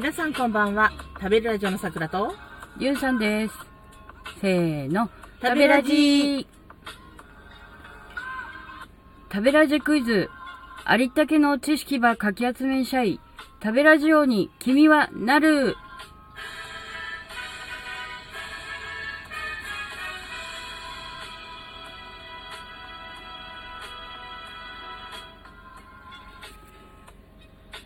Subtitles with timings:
[0.00, 0.90] 皆さんこんばんは。
[1.18, 2.34] 食べるラジオの桜と、
[2.78, 3.54] ゆうさんです。
[4.40, 5.10] せーの。
[5.42, 6.46] 食べラジ
[9.30, 10.30] 食べラジクイズ。
[10.86, 13.20] ありったけの知識ばかき集めんしゃい。
[13.62, 15.76] 食べラジオに君はなる。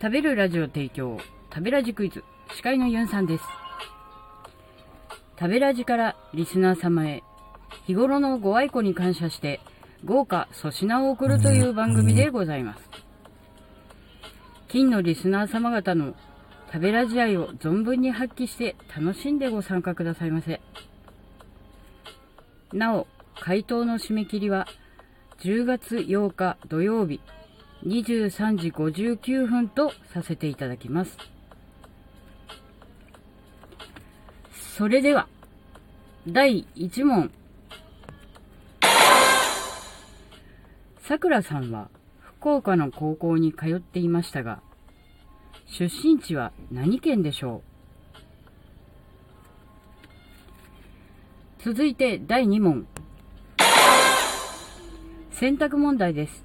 [0.01, 1.17] 食べるラジオ提供、
[1.55, 2.21] 食べラジクイズ、
[2.53, 3.43] 司会のユンさんです。
[5.39, 7.23] 食べラジからリスナー様へ、
[7.87, 9.61] 日頃のご愛顧に感謝して、
[10.03, 12.81] 豪華粗品を送るという番組でございます。
[14.67, 16.13] 金のリスナー様方の
[16.73, 20.59] 食べラジ愛を存分に発揮して楽しんでご参加くださいませ。
[22.73, 23.07] なお、
[23.39, 24.67] 回答の締め切りは
[25.39, 27.21] 10月8日土曜日
[27.85, 31.34] 23時59分とさせていただきます。
[34.77, 35.29] それでは、
[36.27, 37.31] 第1問。
[40.99, 41.87] さくらさんは
[42.39, 44.59] 福岡の高校に通っていましたが、
[45.67, 47.61] 出身地は何県でしょ
[51.61, 51.63] う？
[51.63, 52.85] 続いて第2問。
[55.31, 56.43] 選択問題です。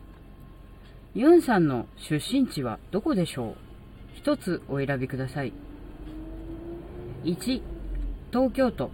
[1.16, 3.56] ユンさんの出身地はどこでしょう？
[4.14, 5.52] 一つお選びください。
[7.24, 7.60] 1、
[8.32, 8.92] 東京都。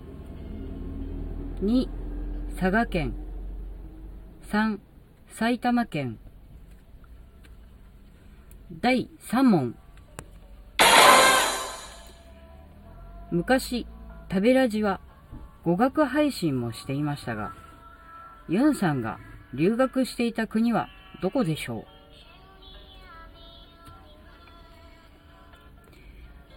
[1.62, 1.88] 2、
[2.58, 3.12] 佐賀県。
[4.50, 4.78] 3、
[5.28, 6.18] 埼玉県。
[8.80, 9.76] 第3問。
[13.30, 13.86] 昔、
[14.30, 15.00] 食べラジは
[15.64, 17.52] 語学配信もしていましたが、
[18.48, 19.18] ユンさんが
[19.52, 20.88] 留学していた国は
[21.20, 21.84] どこでしょ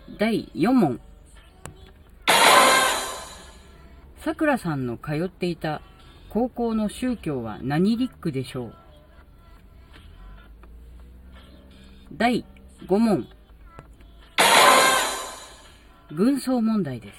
[0.07, 0.17] う？
[0.17, 1.01] 第4問。
[4.23, 5.81] さくらさんの通っていた
[6.29, 8.73] 高校の宗教は何リックでしょう？
[12.13, 12.45] 第
[12.87, 13.27] 5問。
[16.11, 17.15] 軍曹問題です。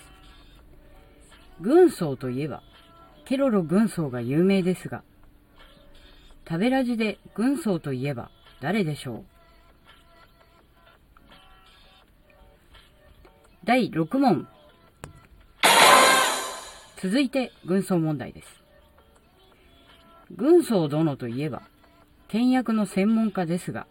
[1.60, 2.62] 軍曹といえば、
[3.25, 5.03] ケロロ軍曹が有名ですが、
[6.47, 9.25] 食べラジで軍曹といえば誰でしょう？
[13.65, 14.49] 第6問。
[17.03, 18.49] 続いて軍曹問題です。
[20.37, 21.62] 軍曹殿といえば、
[22.28, 23.87] 倹約の専門家ですが、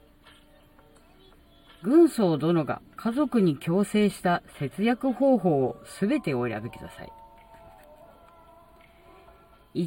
[1.81, 7.12] 軍曹殿が家族に強制した節約方法をすべてお選びください。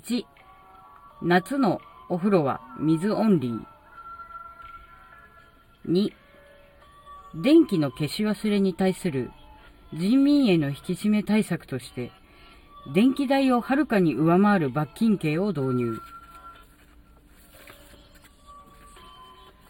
[0.00, 0.24] 1、
[1.22, 3.60] 夏のお風呂は水オンリー。
[5.88, 6.12] 2、
[7.42, 9.30] 電気の消し忘れに対する
[9.92, 12.10] 人民への引き締め対策として、
[12.88, 16.00] 電気代をはるかに上回る罰金刑を導入。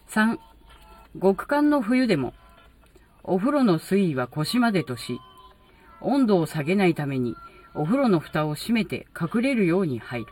[0.09, 0.37] 3、
[1.21, 2.33] 極寒の冬でも、
[3.23, 5.19] お風呂の水位は腰までとし、
[6.01, 7.35] 温度を下げないために
[7.73, 10.27] お風呂の蓋を閉めて隠れるように入る。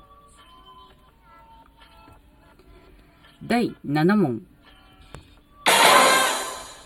[3.44, 4.46] 第7問。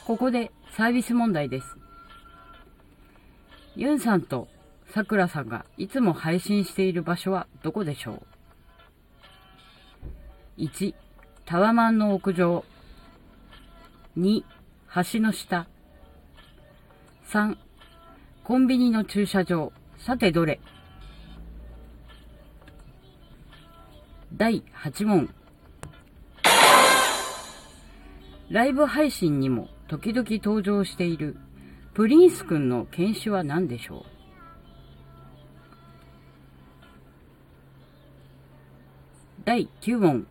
[0.06, 1.77] ここでサービス問題です。
[3.75, 4.47] ユンさんと
[4.95, 8.23] さくらさんがいつも配信している場所はどこでしょ
[10.57, 10.95] う ?1、
[11.45, 12.63] タワマンの屋上。
[14.17, 14.44] 2、
[15.11, 15.67] 橋の下。
[17.28, 17.57] 3、
[18.45, 19.73] コンビニの駐車場。
[19.97, 20.61] さてどれ？
[24.38, 25.29] 第8問。
[28.50, 31.35] ライブ配信にも時々登場している
[31.94, 34.14] プリンス君の犬種は何でしょう？
[39.45, 40.25] 第9問。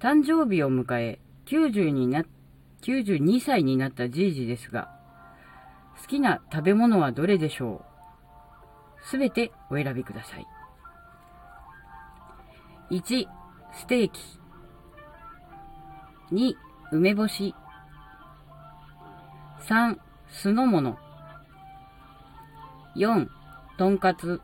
[0.00, 2.24] 誕生日を迎え、90にな、
[2.80, 4.88] 92歳になったじいじですが、
[6.00, 7.84] 好きな食べ物はどれでしょ
[9.04, 9.06] う？
[9.06, 10.46] すべてお選びください。
[12.90, 13.26] 1、
[13.74, 14.20] ステーキ。
[16.32, 16.54] 2、
[16.92, 17.54] 梅干し。
[19.68, 19.98] 3、
[20.30, 20.96] 酢の物。
[22.96, 23.28] 4、
[23.76, 24.40] とんかつ。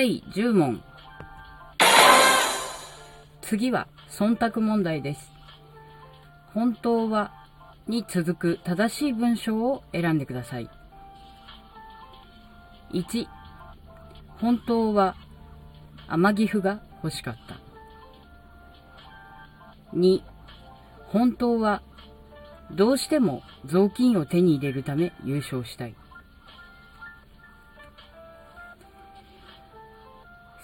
[0.00, 0.82] 第10問。
[3.42, 5.30] 次は忖度問題です。
[6.54, 7.30] 本当は
[7.86, 10.70] に続く正しい文章を選んでください。
[12.94, 13.26] 1、
[14.38, 15.16] 本当は
[16.08, 17.56] 天岐阜が欲しかった。
[19.94, 20.22] 2、
[21.08, 21.82] 本当は
[22.70, 25.94] どうしても雑巾を手に入れるため優勝したい。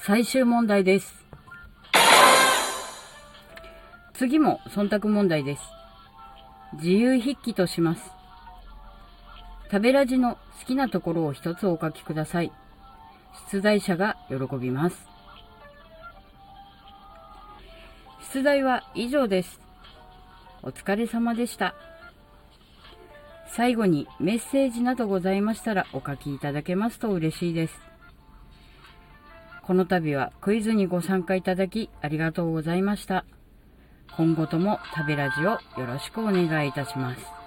[0.07, 1.13] 最終問題です。
[4.15, 5.63] 次も忖度問題です。
[6.75, 8.03] 自由筆記とします。
[9.65, 12.53] 食べラジの好きなところを一つお書きください。
[13.51, 14.97] 出題者が喜びます。
[18.33, 19.61] 出題は以上です。
[20.63, 21.75] お疲れ様でした。
[23.49, 27.96] 最後にメッセージなどございましたらお書きいただけますと嬉しいです。
[29.67, 33.25] この度はクイズにご参加いただきありがとうございました。
[34.17, 37.46] 今後とも食べラジをよろしくお願いいたします。